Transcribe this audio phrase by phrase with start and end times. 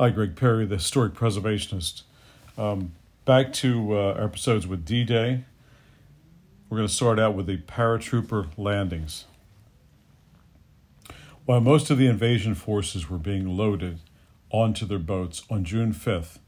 [0.00, 2.02] Hi, Greg Perry, the historic preservationist.
[2.56, 2.92] Um,
[3.24, 5.44] back to uh, our episodes with D Day.
[6.68, 9.24] We're going to start out with the paratrooper landings.
[11.46, 13.98] While most of the invasion forces were being loaded
[14.50, 16.38] onto their boats on June 5th,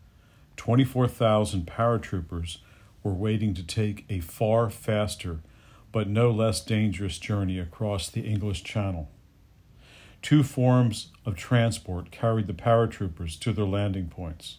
[0.57, 2.59] 24,000 paratroopers
[3.03, 5.41] were waiting to take a far faster
[5.91, 9.09] but no less dangerous journey across the English Channel.
[10.23, 14.59] Two forms of transport carried the paratroopers to their landing points.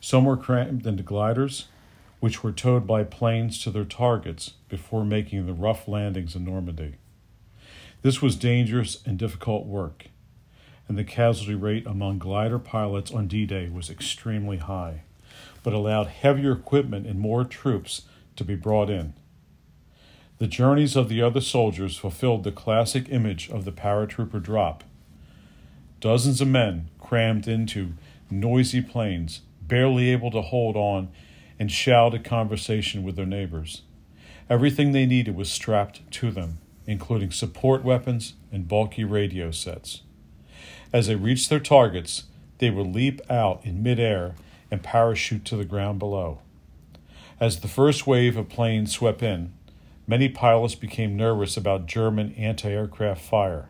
[0.00, 1.68] Some were crammed into gliders,
[2.20, 6.96] which were towed by planes to their targets before making the rough landings in Normandy.
[8.02, 10.08] This was dangerous and difficult work,
[10.86, 15.02] and the casualty rate among glider pilots on D Day was extremely high,
[15.62, 18.02] but allowed heavier equipment and more troops
[18.36, 19.14] to be brought in.
[20.38, 24.82] The journeys of the other soldiers fulfilled the classic image of the paratrooper drop.
[26.00, 27.92] Dozens of men crammed into
[28.30, 31.08] noisy planes, barely able to hold on
[31.58, 33.82] and shout a conversation with their neighbors.
[34.50, 40.02] Everything they needed was strapped to them, including support weapons and bulky radio sets.
[40.92, 42.24] As they reached their targets,
[42.58, 44.34] they would leap out in midair
[44.68, 46.40] and parachute to the ground below.
[47.38, 49.52] As the first wave of planes swept in,
[50.06, 53.68] many pilots became nervous about German anti aircraft fire.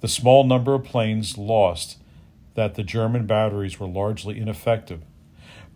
[0.00, 1.98] The small number of planes lost
[2.54, 5.02] that the German batteries were largely ineffective,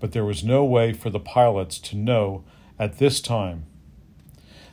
[0.01, 2.45] but there was no way for the pilots to know
[2.79, 3.67] at this time.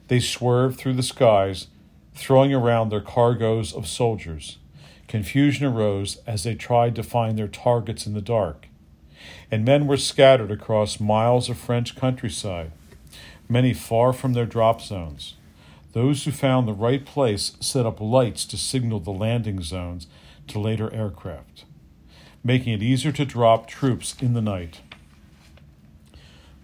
[0.07, 1.67] They swerved through the skies,
[2.13, 4.57] throwing around their cargoes of soldiers.
[5.07, 8.67] Confusion arose as they tried to find their targets in the dark,
[9.49, 12.71] and men were scattered across miles of French countryside
[13.51, 15.35] many far from their drop zones.
[15.91, 20.07] Those who found the right place set up lights to signal the landing zones
[20.47, 21.65] to later aircraft,
[22.45, 24.79] making it easier to drop troops in the night.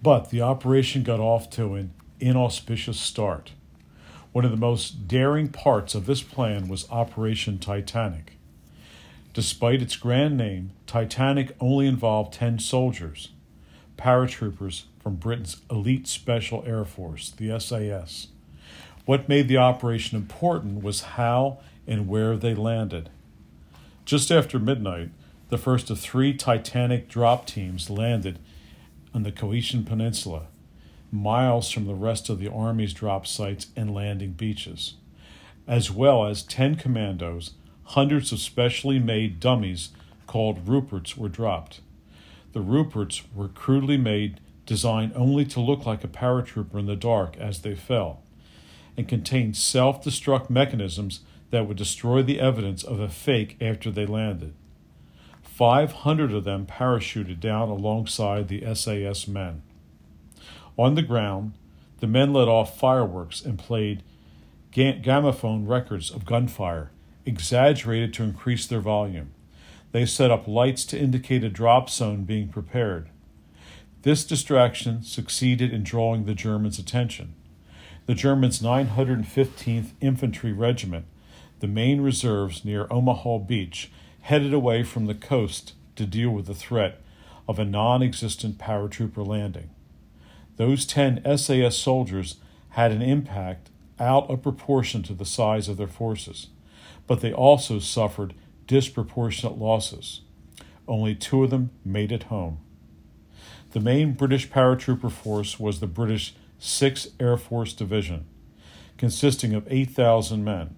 [0.01, 3.51] But the operation got off to an inauspicious start.
[4.31, 8.37] One of the most daring parts of this plan was Operation Titanic.
[9.33, 13.29] Despite its grand name, Titanic only involved 10 soldiers,
[13.97, 18.27] paratroopers from Britain's elite Special Air Force, the SAS.
[19.05, 23.09] What made the operation important was how and where they landed.
[24.03, 25.11] Just after midnight,
[25.47, 28.37] the first of three Titanic drop teams landed
[29.13, 30.47] on the Cotentin Peninsula,
[31.09, 34.95] miles from the rest of the Army's drop sites and landing beaches,
[35.65, 37.51] as well as 10 commandos,
[37.85, 39.91] hundreds of specially made dummies
[40.25, 41.79] called Ruperts were dropped.
[42.51, 47.35] The Ruperts were crudely made designed only to look like a paratrooper in the dark
[47.37, 48.21] as they fell,
[48.95, 54.05] and contained self destruct mechanisms that would destroy the evidence of a fake after they
[54.05, 54.53] landed.
[55.41, 59.63] 500 of them parachuted down alongside the SAS men.
[60.77, 61.53] On the ground,
[61.99, 64.03] the men let off fireworks and played
[64.71, 66.91] gramophone records of gunfire,
[67.25, 69.31] exaggerated to increase their volume.
[69.91, 73.09] They set up lights to indicate a drop zone being prepared.
[74.07, 77.33] This distraction succeeded in drawing the Germans' attention.
[78.05, 81.07] The Germans' 915th Infantry Regiment,
[81.59, 83.91] the main reserves near Omaha Beach,
[84.21, 87.01] headed away from the coast to deal with the threat
[87.49, 89.71] of a non existent paratrooper landing.
[90.55, 92.37] Those 10 SAS soldiers
[92.69, 96.47] had an impact out of proportion to the size of their forces,
[97.07, 98.35] but they also suffered
[98.67, 100.21] disproportionate losses.
[100.87, 102.59] Only two of them made it home.
[103.77, 108.25] The main British paratrooper force was the British 6th Air Force Division,
[108.97, 110.75] consisting of 8,000 men.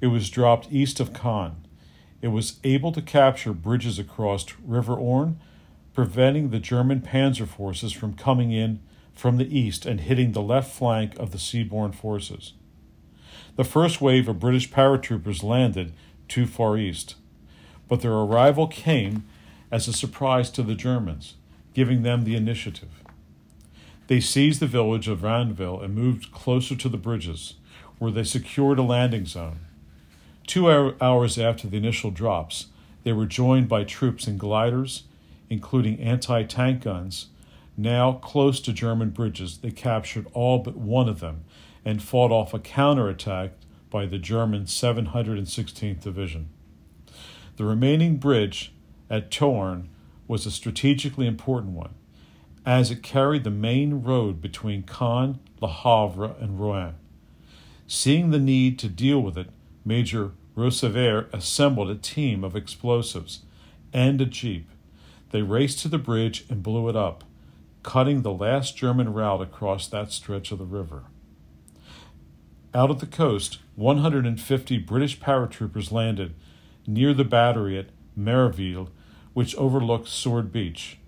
[0.00, 1.56] It was dropped east of Caen.
[2.22, 5.40] It was able to capture bridges across River Orne,
[5.92, 8.78] preventing the German panzer forces from coming in
[9.16, 12.52] from the east and hitting the left flank of the seaborne forces.
[13.56, 15.92] The first wave of British paratroopers landed
[16.28, 17.16] too far east,
[17.88, 19.24] but their arrival came
[19.72, 21.34] as a surprise to the Germans
[21.78, 23.04] giving them the initiative.
[24.08, 27.54] They seized the village of Ranville and moved closer to the bridges,
[28.00, 29.60] where they secured a landing zone.
[30.44, 30.68] Two
[31.00, 32.66] hours after the initial drops,
[33.04, 35.04] they were joined by troops in gliders,
[35.48, 37.26] including anti tank guns.
[37.76, 41.44] Now close to German bridges, they captured all but one of them
[41.84, 43.52] and fought off a counterattack
[43.88, 46.48] by the German 716th Division.
[47.56, 48.72] The remaining bridge
[49.08, 49.90] at Troarn
[50.28, 51.94] was a strategically important one,
[52.64, 56.94] as it carried the main road between Caen, Le Havre, and Rouen.
[57.86, 59.48] Seeing the need to deal with it,
[59.84, 63.40] Major Roseveare assembled a team of explosives
[63.92, 64.68] and a jeep.
[65.30, 67.24] They raced to the bridge and blew it up,
[67.82, 71.04] cutting the last German route across that stretch of the river.
[72.74, 76.34] Out at the coast, 150 British paratroopers landed
[76.86, 78.90] near the battery at Merville,
[79.38, 80.98] which overlooked Sword Beach.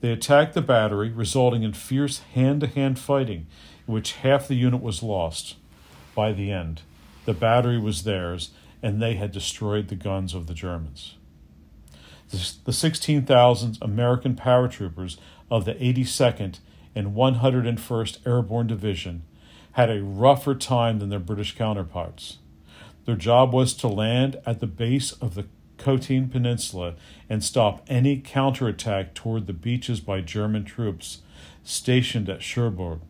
[0.00, 3.46] They attacked the battery, resulting in fierce hand to hand fighting,
[3.86, 5.56] in which half the unit was lost.
[6.14, 6.80] By the end,
[7.26, 11.16] the battery was theirs, and they had destroyed the guns of the Germans.
[12.64, 15.18] The 16,000 American paratroopers
[15.50, 16.60] of the 82nd
[16.94, 19.24] and 101st Airborne Division
[19.72, 22.38] had a rougher time than their British counterparts.
[23.04, 25.44] Their job was to land at the base of the
[25.88, 26.96] Cotentin Peninsula
[27.30, 31.22] and stop any counterattack toward the beaches by German troops
[31.64, 33.00] stationed at Cherbourg.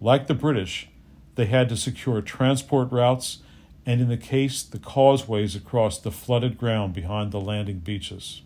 [0.00, 0.88] Like the British,
[1.34, 3.38] they had to secure transport routes
[3.84, 8.42] and, in the case, the causeways across the flooded ground behind the landing beaches.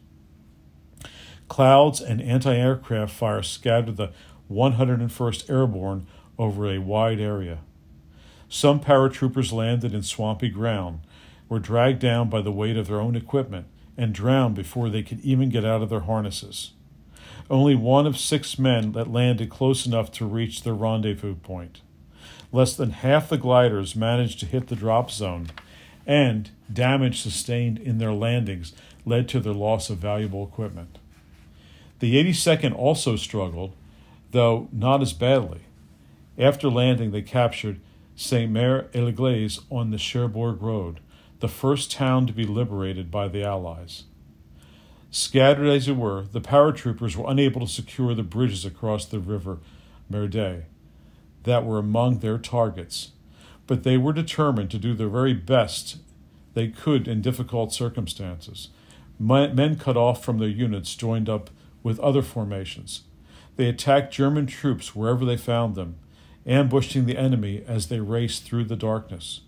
[1.49, 4.13] Clouds and anti aircraft fire scattered the
[4.51, 6.07] 101st Airborne
[6.39, 7.59] over a wide area.
[8.49, 11.01] Some paratroopers landed in swampy ground,
[11.53, 15.21] were dragged down by the weight of their own equipment, and drowned before they could
[15.21, 16.73] even get out of their harnesses.
[17.51, 21.83] Only one of six men that landed close enough to reach their rendezvous point.
[22.53, 25.49] Less than half the gliders managed to hit the drop zone,
[26.07, 28.73] and damage sustained in their landings
[29.05, 30.99] led to their loss of valuable equipment.
[31.99, 33.77] The 82nd also struggled,
[34.31, 35.61] though not as badly.
[36.39, 37.79] After landing, they captured
[38.17, 41.01] Saint Mère Église on the Cherbourg Road,
[41.43, 44.05] the first town to be liberated by the Allies.
[45.11, 49.59] Scattered as they were, the paratroopers were unable to secure the bridges across the river
[50.09, 50.67] Merderet
[51.43, 53.11] that were among their targets,
[53.67, 55.97] but they were determined to do the very best
[56.55, 58.69] they could in difficult circumstances.
[59.19, 61.51] Men cut off from their units joined up
[61.83, 63.03] with other formations.
[63.57, 65.97] They attacked German troops wherever they found them,
[66.47, 69.41] ambushing the enemy as they raced through the darkness.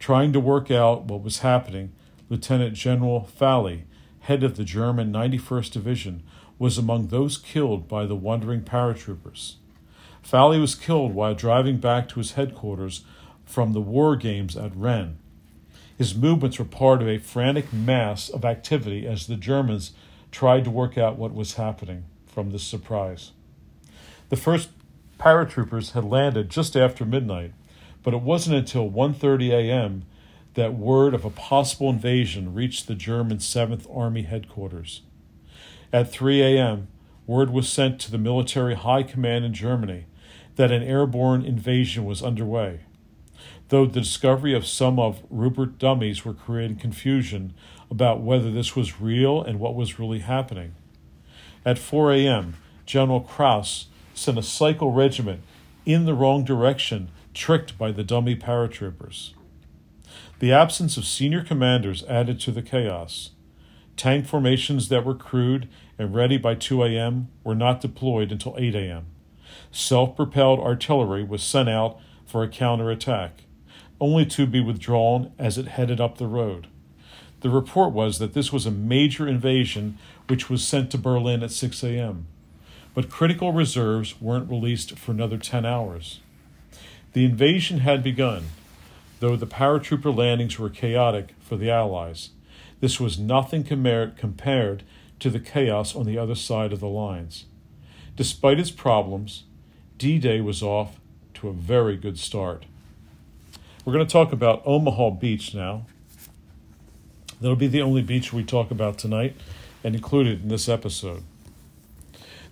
[0.00, 1.92] Trying to work out what was happening,
[2.30, 3.82] Lieutenant General Falley,
[4.20, 6.22] head of the German 91st Division,
[6.58, 9.56] was among those killed by the wandering paratroopers.
[10.22, 13.04] Falley was killed while driving back to his headquarters
[13.44, 15.18] from the war games at Rennes.
[15.98, 19.92] His movements were part of a frantic mass of activity as the Germans
[20.32, 23.32] tried to work out what was happening from this surprise.
[24.30, 24.70] The first
[25.18, 27.52] paratroopers had landed just after midnight,
[28.02, 30.04] but it wasn't until 1:30 a.m.
[30.54, 35.02] that word of a possible invasion reached the German 7th Army headquarters.
[35.92, 36.88] At 3 a.m.,
[37.26, 40.06] word was sent to the military high command in Germany
[40.56, 42.80] that an airborne invasion was underway.
[43.68, 47.54] Though the discovery of some of Rupert dummies were creating confusion
[47.90, 50.74] about whether this was real and what was really happening.
[51.64, 55.42] At 4 a.m., General Kraus sent a cycle regiment
[55.86, 59.32] in the wrong direction, tricked by the dummy paratroopers.
[60.38, 63.30] The absence of senior commanders added to the chaos.
[63.96, 65.68] Tank formations that were crude
[65.98, 67.28] and ready by 2 a.m.
[67.44, 69.06] were not deployed until 8 a.m.
[69.70, 73.42] Self propelled artillery was sent out for a counterattack,
[74.00, 76.68] only to be withdrawn as it headed up the road.
[77.40, 79.98] The report was that this was a major invasion
[80.28, 82.26] which was sent to Berlin at 6 a.m
[82.94, 86.20] but critical reserves weren't released for another 10 hours.
[87.12, 88.44] The invasion had begun,
[89.18, 92.30] though the paratrooper landings were chaotic for the Allies.
[92.80, 94.82] This was nothing compared
[95.18, 97.46] to the chaos on the other side of the lines.
[98.16, 99.44] Despite its problems,
[99.98, 101.00] D Day was off
[101.34, 102.64] to a very good start.
[103.84, 105.86] We're going to talk about Omaha Beach now.
[107.40, 109.34] That'll be the only beach we talk about tonight
[109.82, 111.22] and included in this episode.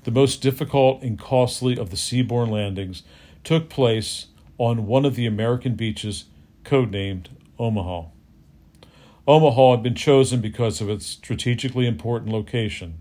[0.04, 3.02] The most difficult and costly of the seaborne landings
[3.44, 4.26] took place
[4.58, 6.26] on one of the American beaches
[6.64, 8.08] codenamed Omaha.
[9.26, 13.00] Omaha had been chosen because of its strategically important location.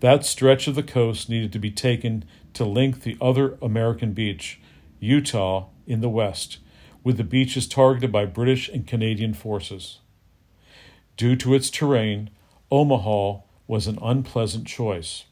[0.00, 4.60] That stretch of the coast needed to be taken to link the other American beach,
[5.00, 6.58] Utah, in the west,
[7.02, 10.00] with the beaches targeted by British and Canadian forces.
[11.16, 12.30] Due to its terrain,
[12.70, 15.24] Omaha was an unpleasant choice.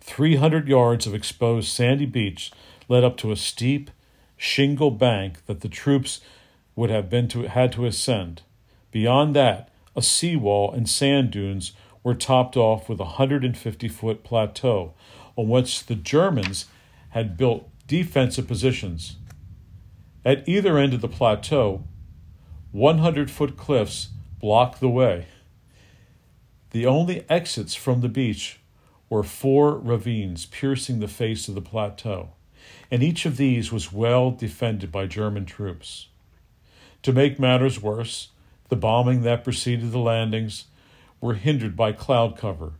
[0.00, 2.50] 300 yards of exposed sandy beach
[2.88, 3.90] led up to a steep
[4.40, 6.22] shingle bank that the troops
[6.74, 8.40] would have been to, had to ascend.
[8.90, 14.94] Beyond that, a seawall and sand dunes were topped off with a 150 foot plateau
[15.36, 16.64] on which the Germans
[17.10, 19.16] had built defensive positions.
[20.24, 21.84] At either end of the plateau,
[22.72, 24.08] 100 foot cliffs
[24.40, 25.26] blocked the way.
[26.70, 28.58] The only exits from the beach
[29.10, 32.30] were four ravines piercing the face of the plateau,
[32.90, 36.08] and each of these was well defended by German troops.
[37.02, 38.28] To make matters worse,
[38.68, 40.64] the bombing that preceded the landings
[41.20, 42.72] were hindered by cloud cover.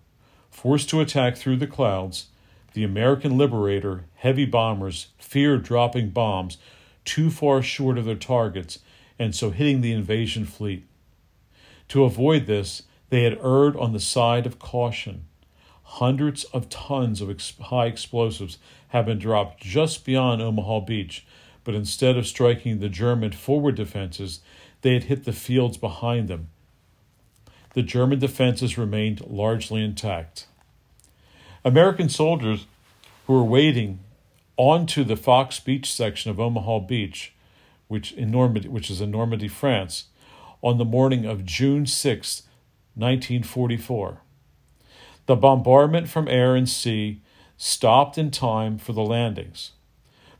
[0.50, 2.26] Forced to attack through the clouds,
[2.72, 6.58] the American Liberator heavy bombers feared dropping bombs
[7.04, 8.78] too far short of their targets
[9.18, 10.84] and so hitting the invasion fleet.
[11.88, 15.26] To avoid this, they had erred on the side of caution.
[15.94, 21.26] Hundreds of tons of ex- high explosives have been dropped just beyond Omaha Beach,
[21.64, 24.40] but instead of striking the German forward defenses,
[24.82, 26.48] they had hit the fields behind them.
[27.74, 30.46] The German defenses remained largely intact.
[31.64, 32.66] American soldiers
[33.26, 33.98] who were waiting
[34.56, 37.32] onto the Fox Beach section of Omaha Beach,
[37.88, 40.04] which in Normandy, which is in Normandy, France,
[40.62, 42.42] on the morning of June 6,
[42.94, 44.20] 1944.
[45.30, 47.20] The bombardment from air and sea
[47.56, 49.70] stopped in time for the landings.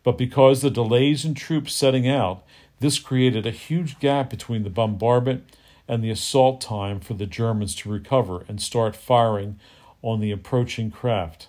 [0.03, 2.43] But because the delays in troops setting out,
[2.81, 5.45] this created a huge gap between the bombardment
[5.87, 9.61] and the assault time for the Germans to recover and start firing
[10.03, 11.47] on the approaching craft.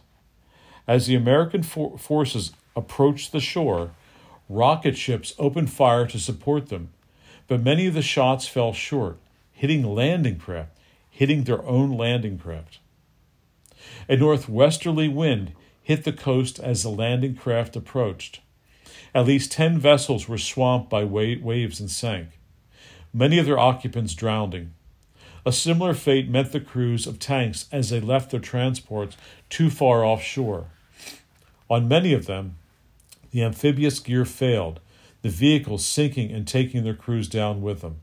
[0.87, 3.89] As the American for- forces approached the shore,
[4.49, 6.89] rocket ships opened fire to support them,
[7.47, 9.17] but many of the shots fell short,
[9.51, 10.77] hitting landing craft,
[11.09, 12.77] hitting their own landing craft.
[14.11, 18.41] A northwesterly wind hit the coast as the landing craft approached.
[19.15, 22.37] At least 10 vessels were swamped by waves and sank,
[23.13, 24.73] many of their occupants drowning.
[25.45, 29.15] A similar fate met the crews of tanks as they left their transports
[29.49, 30.65] too far offshore.
[31.69, 32.57] On many of them,
[33.31, 34.81] the amphibious gear failed,
[35.21, 38.01] the vehicles sinking and taking their crews down with them.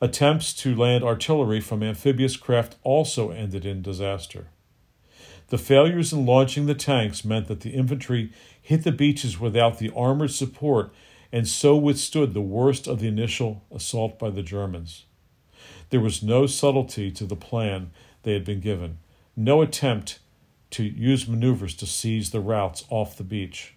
[0.00, 4.48] Attempts to land artillery from amphibious craft also ended in disaster.
[5.48, 9.92] The failures in launching the tanks meant that the infantry hit the beaches without the
[9.94, 10.92] armored support
[11.32, 15.04] and so withstood the worst of the initial assault by the Germans.
[15.90, 17.90] There was no subtlety to the plan
[18.22, 18.98] they had been given,
[19.36, 20.18] no attempt
[20.70, 23.74] to use maneuvers to seize the routes off the beach.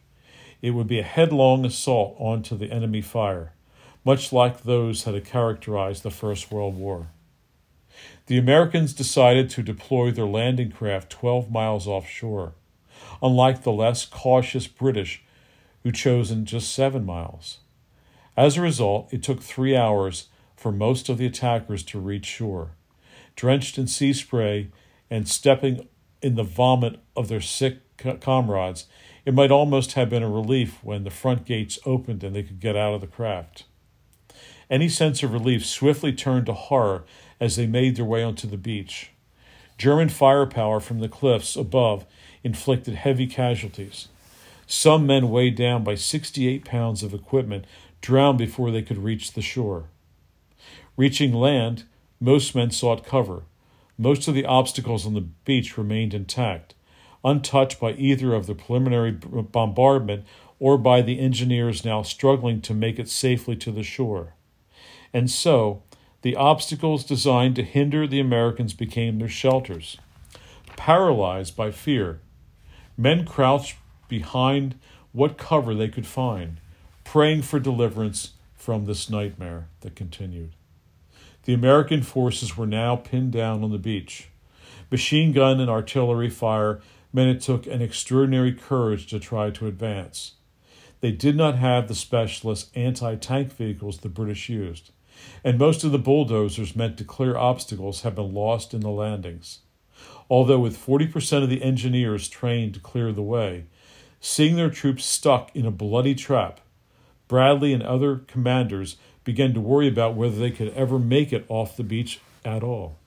[0.62, 3.54] It would be a headlong assault onto the enemy fire,
[4.04, 7.10] much like those that had characterized the First World War.
[8.28, 12.54] The Americans decided to deploy their landing craft 12 miles offshore,
[13.22, 15.24] unlike the less cautious British,
[15.84, 17.60] who chosen just seven miles.
[18.38, 22.72] As a result, it took three hours for most of the attackers to reach shore.
[23.36, 24.70] Drenched in sea spray
[25.10, 25.88] and stepping
[26.22, 27.80] in the vomit of their sick
[28.22, 28.86] comrades,
[29.26, 32.60] it might almost have been a relief when the front gates opened and they could
[32.60, 33.66] get out of the craft.
[34.70, 37.04] Any sense of relief swiftly turned to horror
[37.40, 39.12] as they made their way onto the beach.
[39.78, 42.06] German firepower from the cliffs above
[42.44, 44.10] inflicted heavy casualties.
[44.68, 47.66] Some men weighed down by 68 pounds of equipment
[48.02, 49.86] drowned before they could reach the shore.
[50.96, 51.86] Reaching land,
[52.20, 53.44] most men sought cover.
[53.98, 56.76] Most of the obstacles on the beach remained intact,
[57.24, 60.26] untouched by either of the preliminary bombardment
[60.60, 64.34] or by the engineers now struggling to make it safely to the shore.
[65.14, 65.84] And so,
[66.22, 69.98] the obstacles designed to hinder the Americans became their shelters.
[70.76, 72.20] Paralyzed by fear,
[72.98, 74.76] men crouched behind
[75.12, 76.60] what cover they could find,
[77.04, 80.52] praying for deliverance from this nightmare that continued.
[81.44, 84.30] The American forces were now pinned down on the beach.
[84.92, 86.82] Machine gun and artillery fire
[87.14, 90.34] meant it took an extraordinary courage to try to advance.
[91.02, 94.92] They did not have the specialist anti tank vehicles the British used,
[95.44, 99.60] and most of the bulldozers meant to clear obstacles had been lost in the landings.
[100.30, 103.66] Although, with 40% of the engineers trained to clear the way,
[104.20, 106.60] seeing their troops stuck in a bloody trap,
[107.28, 111.78] Bradley and other commanders began to worry about whether they could ever make it off
[111.78, 112.98] the beach at all.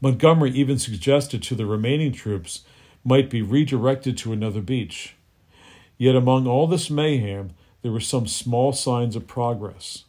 [0.00, 2.62] Montgomery even suggested to the remaining troops
[3.04, 5.14] might be redirected to another beach.
[5.96, 7.50] Yet among all this mayhem,
[7.82, 10.04] there were some small signs of progress.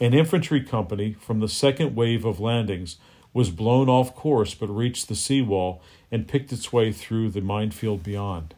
[0.00, 2.96] An infantry company from the second wave of landings
[3.34, 8.02] was blown off course but reached the seawall and picked its way through the minefield
[8.02, 8.54] beyond.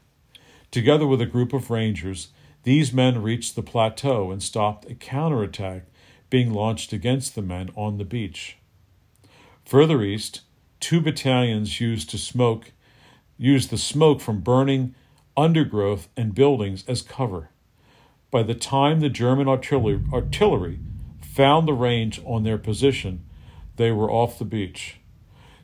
[0.70, 2.28] Together with a group of rangers,
[2.62, 5.82] these men reached the plateau and stopped a counterattack
[6.30, 8.56] being launched against the men on the beach.
[9.66, 10.42] Further east,
[10.78, 12.70] two battalions used to smoke
[13.36, 14.94] used the smoke from burning
[15.36, 17.50] undergrowth and buildings as cover.
[18.30, 20.78] By the time the German artillery, artillery
[21.32, 23.24] found the range on their position,
[23.76, 24.98] they were off the beach.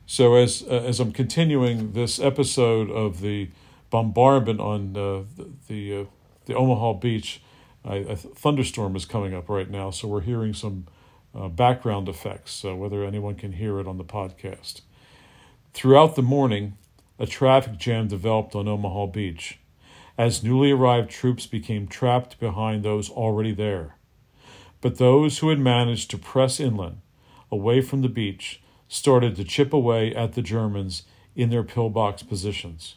[0.07, 3.49] So as uh, as I'm continuing this episode of the
[3.91, 6.05] bombardment on uh, the the, uh,
[6.45, 7.41] the, Omaha beach,
[7.85, 10.87] a thunderstorm is coming up right now, so we're hearing some
[11.35, 12.51] uh, background effects.
[12.53, 14.81] So whether anyone can hear it on the podcast.
[15.75, 16.77] Throughout the morning,
[17.19, 19.59] a traffic jam developed on Omaha Beach
[20.17, 23.98] as newly arrived troops became trapped behind those already there.
[24.81, 27.01] But those who had managed to press inland,
[27.51, 31.03] away from the beach, started to chip away at the Germans
[31.35, 32.95] in their pillbox positions.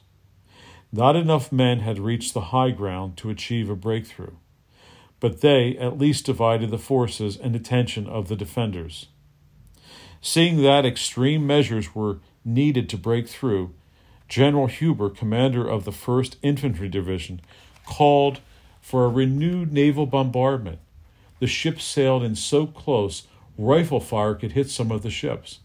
[0.92, 4.34] Not enough men had reached the high ground to achieve a breakthrough,
[5.20, 9.06] but they at least divided the forces and attention of the defenders.
[10.20, 13.74] Seeing that extreme measures were needed to break through,
[14.28, 17.40] General Huebner, commander of the 1st Infantry Division,
[17.86, 18.40] called
[18.80, 20.78] for a renewed naval bombardment.
[21.42, 23.26] The ships sailed in so close,
[23.58, 25.58] rifle fire could hit some of the ships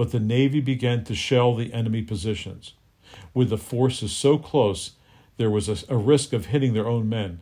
[0.00, 2.72] but the Navy began to shell the enemy positions.
[3.34, 4.92] With the forces so close,
[5.36, 7.40] there was a, a, risk of hitting their own men.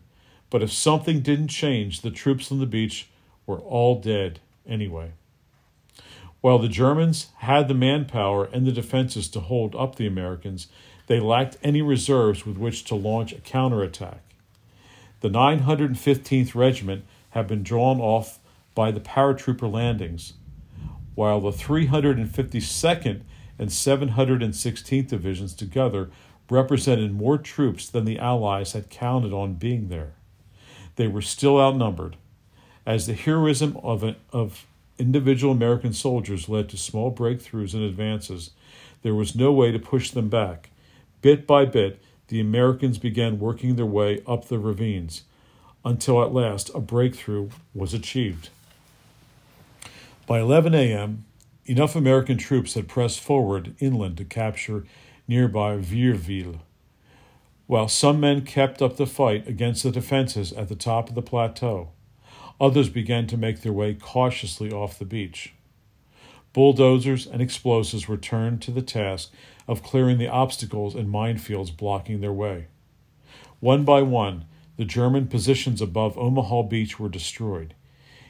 [0.50, 3.08] But if something didn't change, the troops on the beach
[3.46, 5.12] were all dead anyway.
[6.40, 10.66] While the Germans had the manpower and the defenses to hold up the Americans,
[11.06, 14.22] they lacked any reserves with which to launch a counterattack.
[15.20, 17.04] The 915th Regiment
[17.38, 18.38] had been drawn off
[18.74, 20.34] by the paratrooper landings,
[21.14, 23.22] while the 352nd
[23.58, 26.10] and 716th Divisions together
[26.50, 30.14] represented more troops than the Allies had counted on being there.
[30.96, 32.16] They were still outnumbered.
[32.86, 34.66] As the heroism of, of
[34.98, 38.50] individual American soldiers led to small breakthroughs and advances,
[39.02, 40.70] there was no way to push them back.
[41.20, 45.24] Bit by bit, the Americans began working their way up the ravines
[45.84, 48.50] until at last a breakthrough was achieved.
[50.26, 51.24] By 11 a.m.,
[51.64, 54.84] enough American troops had pressed forward inland to capture
[55.26, 56.60] nearby Vierville.
[57.66, 61.22] While some men kept up the fight against the defenses at the top of the
[61.22, 61.90] plateau,
[62.60, 65.52] others began to make their way cautiously off the beach.
[66.54, 69.30] Bulldozers and explosives were turned to the task
[69.68, 72.66] of clearing the obstacles and minefields blocking their way.
[73.60, 74.46] One by one,
[74.78, 77.74] the German positions above Omaha Beach were destroyed,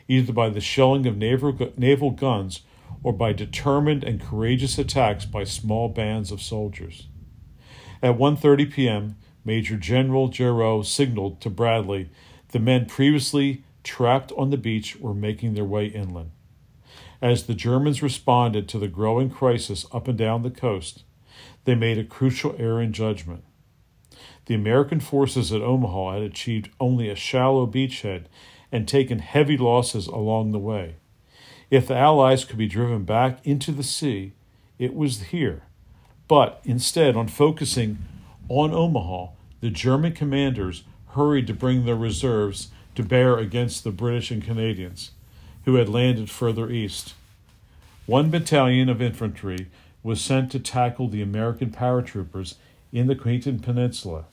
[0.09, 2.63] either by the shelling of naval, naval guns
[3.03, 7.07] or by determined and courageous attacks by small bands of soldiers.
[8.03, 12.09] At 1:30 p.m., Major General Gerow signaled to Bradley
[12.49, 16.31] the men previously trapped on the beach were making their way inland.
[17.21, 21.05] As the Germans responded to the growing crisis up and down the coast,
[21.65, 23.45] they made a crucial error in judgment.
[24.49, 28.25] The American forces at Omaha had achieved only a shallow beachhead
[28.73, 30.95] and taken heavy losses along the way.
[31.71, 34.33] If the Allies could be driven back into the sea,
[34.79, 35.65] it was here.
[36.29, 37.99] But instead, on focusing
[38.49, 44.31] on Omaha, the German commanders hurried to bring their reserves to bear against the British
[44.31, 45.11] and Canadians,
[45.67, 47.13] who had landed further east.
[48.07, 49.67] One battalion of infantry
[50.03, 52.55] was sent to tackle the American paratroopers
[52.91, 54.25] in the Cotentin Peninsula.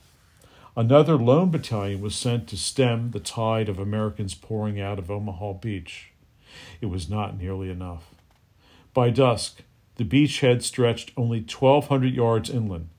[0.78, 5.54] Another lone battalion was sent to stem the tide of Americans pouring out of Omaha
[5.54, 6.12] Beach.
[6.82, 8.14] It was not nearly enough.
[8.92, 9.62] By dusk,
[9.94, 12.90] the beachhead stretched only 1,200 yards inland.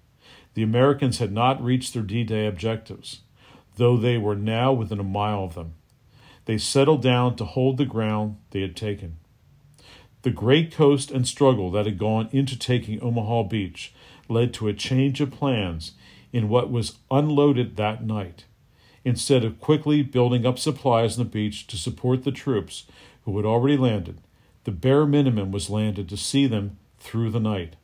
[0.55, 3.21] The Americans had not reached their D Day objectives,
[3.75, 5.75] though they were now within a mile of them.
[6.45, 9.17] They settled down to hold the ground they had taken.
[10.23, 13.93] The great coast and struggle that had gone into taking Omaha Beach
[14.27, 15.91] led to a change of plans
[16.31, 18.45] in what was unloaded that night.
[19.03, 22.85] Instead of quickly building up supplies on the beach to support the troops
[23.23, 24.19] who had already landed,
[24.65, 27.75] the bare minimum was landed to see them through the night.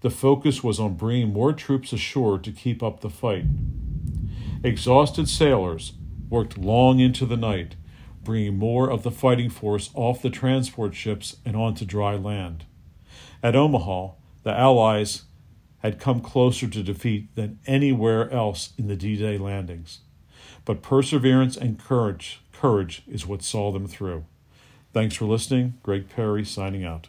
[0.00, 3.46] The focus was on bringing more troops ashore to keep up the fight.
[4.62, 5.92] Exhausted sailors
[6.28, 7.76] worked long into the night,
[8.22, 12.64] bringing more of the fighting force off the transport ships and onto dry land.
[13.42, 14.10] At Omaha,
[14.42, 15.22] the Allies
[15.80, 20.00] had come closer to defeat than anywhere else in the D Day landings.
[20.64, 24.24] But perseverance and courage, courage is what saw them through.
[24.92, 25.74] Thanks for listening.
[25.82, 27.08] Greg Perry signing out.